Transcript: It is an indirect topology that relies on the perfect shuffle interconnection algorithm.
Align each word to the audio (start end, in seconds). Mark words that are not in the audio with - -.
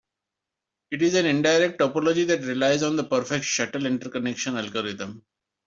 It 0.89 1.03
is 1.03 1.13
an 1.13 1.27
indirect 1.27 1.77
topology 1.79 2.25
that 2.25 2.41
relies 2.41 2.81
on 2.81 2.95
the 2.95 3.03
perfect 3.03 3.45
shuffle 3.45 3.85
interconnection 3.85 4.57
algorithm. 4.57 5.23